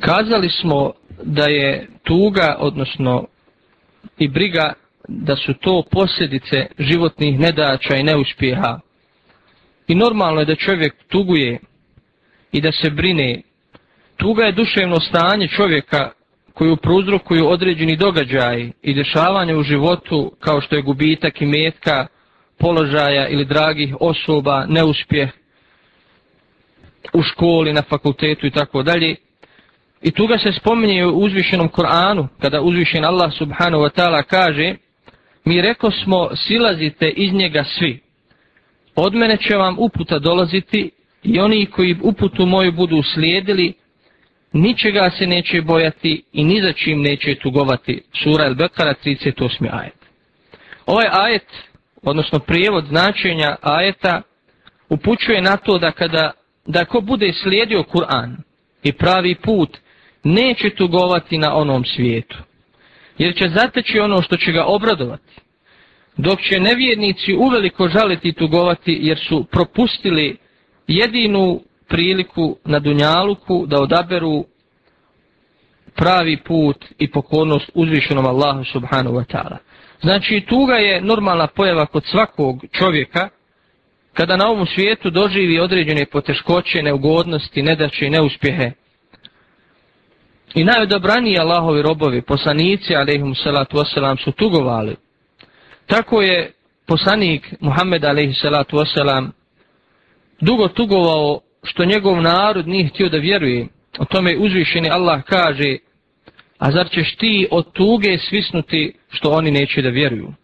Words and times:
Kazali 0.00 0.48
smo 0.48 0.92
da 1.22 1.44
je 1.44 1.86
tuga, 2.02 2.56
odnosno 2.58 3.26
i 4.18 4.28
briga, 4.28 4.72
da 5.08 5.36
su 5.36 5.54
to 5.54 5.82
posljedice 5.90 6.66
životnih 6.78 7.38
nedača 7.38 7.96
i 7.96 8.02
neuspjeha. 8.02 8.80
I 9.88 9.94
normalno 9.94 10.40
je 10.40 10.46
da 10.46 10.54
čovjek 10.54 10.94
tuguje 11.08 11.58
i 12.52 12.60
da 12.60 12.72
se 12.72 12.90
brine. 12.90 13.42
Tuga 14.16 14.44
je 14.44 14.52
duševno 14.52 15.00
stanje 15.00 15.48
čovjeka 15.48 16.10
koju 16.54 16.76
prouzrokuju 16.76 17.48
određeni 17.48 17.96
događaj 17.96 18.70
i 18.82 18.94
dešavanje 18.94 19.56
u 19.56 19.62
životu 19.62 20.32
kao 20.40 20.60
što 20.60 20.76
je 20.76 20.82
gubitak 20.82 21.40
i 21.42 21.46
metka, 21.46 22.06
položaja 22.58 23.28
ili 23.28 23.44
dragih 23.44 23.96
osoba, 24.00 24.66
neuspjeh 24.68 25.30
u 27.12 27.22
školi, 27.22 27.72
na 27.72 27.82
fakultetu 27.82 28.46
i 28.46 28.50
tako 28.50 28.82
dalje. 28.82 29.16
I 30.02 30.10
tuga 30.10 30.38
se 30.38 30.52
spominje 30.52 31.06
u 31.06 31.18
uzvišenom 31.18 31.68
Koranu, 31.68 32.28
kada 32.40 32.60
uzvišen 32.60 33.04
Allah 33.04 33.32
subhanahu 33.38 33.82
wa 33.82 33.90
ta'ala 33.90 34.22
kaže 34.22 34.74
Mi 35.44 35.62
reko 35.62 35.90
smo, 35.90 36.30
silazite 36.36 37.08
iz 37.08 37.32
njega 37.32 37.64
svi. 37.64 38.00
Od 38.96 39.14
mene 39.14 39.36
će 39.36 39.56
vam 39.56 39.76
uputa 39.78 40.18
dolaziti 40.18 40.90
i 41.22 41.40
oni 41.40 41.66
koji 41.66 41.96
uputu 42.02 42.46
moju 42.46 42.72
budu 42.72 43.02
slijedili, 43.02 43.72
ničega 44.52 45.10
se 45.18 45.26
neće 45.26 45.62
bojati 45.62 46.22
i 46.32 46.44
ni 46.44 46.62
za 46.62 46.72
čim 46.72 47.02
neće 47.02 47.34
tugovati. 47.34 48.02
Sura 48.22 48.46
El 48.46 48.54
Bekara 48.54 48.94
38. 49.04 49.68
ajet. 49.72 49.94
Ovaj 50.86 51.06
ajet, 51.10 51.46
odnosno 52.02 52.38
prijevod 52.38 52.84
značenja 52.84 53.56
ajeta, 53.62 54.22
upućuje 54.88 55.42
na 55.42 55.56
to 55.56 55.78
da 55.78 55.90
kada 55.90 56.30
da 56.66 56.84
ko 56.84 57.00
bude 57.00 57.32
slijedio 57.32 57.82
Kur'an 57.82 58.36
i 58.82 58.92
pravi 58.92 59.34
put, 59.34 59.78
neće 60.22 60.70
tugovati 60.70 61.38
na 61.38 61.54
onom 61.54 61.84
svijetu. 61.84 62.38
Jer 63.18 63.34
će 63.34 63.48
zateći 63.48 63.98
ono 63.98 64.22
što 64.22 64.36
će 64.36 64.52
ga 64.52 64.64
obradovati. 64.64 65.40
Dok 66.16 66.40
će 66.40 66.60
nevjernici 66.60 67.34
uveliko 67.34 67.88
žaliti 67.88 68.28
i 68.28 68.32
tugovati 68.32 68.98
jer 69.02 69.18
su 69.28 69.44
propustili 69.44 70.36
jedinu 70.86 71.60
priliku 71.88 72.56
na 72.64 72.78
Dunjaluku 72.78 73.66
da 73.66 73.82
odaberu 73.82 74.44
pravi 75.94 76.36
put 76.36 76.84
i 76.98 77.10
pokornost 77.10 77.70
uzvišenom 77.74 78.26
Allahu 78.26 78.64
subhanahu 78.64 79.16
wa 79.16 79.24
ta'ala. 79.24 79.56
Znači 80.00 80.44
tuga 80.48 80.74
je 80.74 81.00
normalna 81.00 81.46
pojava 81.46 81.86
kod 81.86 82.04
svakog 82.04 82.64
čovjeka 82.72 83.28
kada 84.12 84.36
na 84.36 84.48
ovom 84.48 84.66
svijetu 84.66 85.10
doživi 85.10 85.60
određene 85.60 86.06
poteškoće, 86.06 86.82
neugodnosti, 86.82 87.62
nedaće 87.62 88.06
i 88.06 88.10
neuspjehe. 88.10 88.72
I 90.54 90.64
najodobraniji 90.64 91.38
Allahovi 91.38 91.82
robovi, 91.82 92.22
poslanici, 92.22 92.96
alaihim 92.96 93.34
salatu 93.34 93.76
wasalam, 93.76 94.24
su 94.24 94.32
tugovali. 94.32 94.96
Tako 95.86 96.22
je 96.22 96.52
poslanik 96.86 97.54
Muhammed, 97.60 98.04
alaihim 98.04 98.34
salatu 98.34 98.76
wasalam, 98.76 99.30
dugo 100.40 100.68
tugovao 100.68 101.40
što 101.62 101.84
njegov 101.84 102.22
narod 102.22 102.68
nije 102.68 102.88
htio 102.88 103.08
da 103.08 103.18
vjeruje. 103.18 103.68
O 103.98 104.04
tome 104.04 104.36
uzvišeni 104.38 104.90
Allah 104.90 105.22
kaže, 105.22 105.76
a 106.58 106.70
zar 106.70 106.88
ćeš 106.90 107.16
ti 107.16 107.48
od 107.50 107.72
tuge 107.72 108.18
svisnuti 108.18 108.94
što 109.10 109.30
oni 109.30 109.50
neće 109.50 109.82
da 109.82 109.88
vjeruju? 109.88 110.34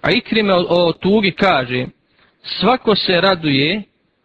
A 0.00 0.10
Ikrime 0.10 0.54
o, 0.54 0.66
o 0.68 0.92
tugi 0.92 1.30
kaže, 1.30 1.86
svako 2.42 2.96
se 2.96 3.20
raduje 3.20 3.82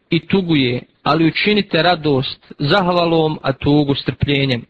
i 0.10 0.28
tuguje, 0.28 0.82
ali 1.04 1.28
učinite 1.28 1.84
radost 1.84 2.54
zahvalom, 2.60 3.40
a 3.42 3.54
tugu 3.54 3.96
strpljenjem. 3.96 4.66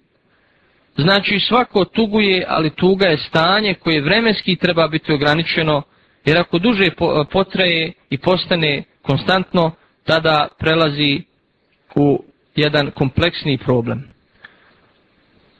Znači 0.98 1.40
svako 1.40 1.86
tuguje, 1.86 2.46
ali 2.48 2.70
tuga 2.70 3.06
je 3.08 3.18
stanje 3.18 3.74
koje 3.74 4.02
vremenski 4.02 4.56
treba 4.56 4.88
biti 4.88 5.14
ograničeno, 5.14 5.82
jer 6.26 6.38
ako 6.38 6.60
duže 6.60 6.90
potraje 7.32 7.94
i 8.10 8.18
postane 8.18 8.84
konstantno, 9.02 9.72
tada 10.04 10.48
prelazi 10.60 11.22
u 11.96 12.24
jedan 12.56 12.92
kompleksni 12.92 13.58
problem. 13.58 14.19